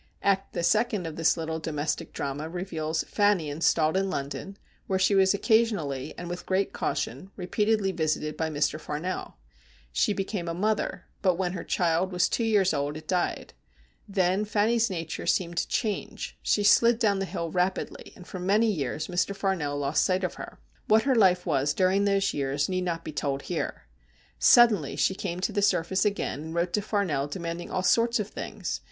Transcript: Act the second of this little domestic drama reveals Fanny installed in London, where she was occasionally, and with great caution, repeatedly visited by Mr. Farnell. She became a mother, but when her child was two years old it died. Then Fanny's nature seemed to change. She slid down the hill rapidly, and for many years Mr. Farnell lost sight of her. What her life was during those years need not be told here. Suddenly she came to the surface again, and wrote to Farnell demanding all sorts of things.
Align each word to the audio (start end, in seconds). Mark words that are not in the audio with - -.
Act 0.23 0.53
the 0.53 0.63
second 0.63 1.05
of 1.05 1.15
this 1.15 1.37
little 1.37 1.59
domestic 1.59 2.11
drama 2.11 2.49
reveals 2.49 3.03
Fanny 3.03 3.51
installed 3.51 3.95
in 3.95 4.09
London, 4.09 4.57
where 4.87 4.97
she 4.97 5.13
was 5.13 5.35
occasionally, 5.35 6.15
and 6.17 6.27
with 6.27 6.47
great 6.47 6.73
caution, 6.73 7.29
repeatedly 7.35 7.91
visited 7.91 8.35
by 8.35 8.49
Mr. 8.49 8.79
Farnell. 8.79 9.37
She 9.91 10.11
became 10.11 10.47
a 10.47 10.55
mother, 10.55 11.05
but 11.21 11.35
when 11.37 11.53
her 11.53 11.63
child 11.63 12.11
was 12.11 12.27
two 12.29 12.43
years 12.43 12.73
old 12.73 12.97
it 12.97 13.07
died. 13.07 13.53
Then 14.09 14.43
Fanny's 14.43 14.89
nature 14.89 15.27
seemed 15.27 15.57
to 15.57 15.67
change. 15.67 16.35
She 16.41 16.63
slid 16.63 16.97
down 16.97 17.19
the 17.19 17.25
hill 17.25 17.51
rapidly, 17.51 18.11
and 18.15 18.25
for 18.25 18.39
many 18.39 18.71
years 18.71 19.05
Mr. 19.05 19.35
Farnell 19.35 19.77
lost 19.77 20.03
sight 20.03 20.23
of 20.23 20.33
her. 20.33 20.57
What 20.87 21.03
her 21.03 21.13
life 21.13 21.45
was 21.45 21.75
during 21.75 22.05
those 22.05 22.33
years 22.33 22.67
need 22.67 22.85
not 22.85 23.03
be 23.05 23.11
told 23.11 23.43
here. 23.43 23.83
Suddenly 24.39 24.95
she 24.95 25.13
came 25.13 25.41
to 25.41 25.51
the 25.51 25.61
surface 25.61 26.05
again, 26.05 26.41
and 26.41 26.55
wrote 26.55 26.73
to 26.73 26.81
Farnell 26.81 27.27
demanding 27.27 27.69
all 27.69 27.83
sorts 27.83 28.19
of 28.19 28.29
things. 28.29 28.79